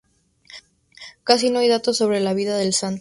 [1.23, 2.99] Casi no hay datos sobre la vida del santo.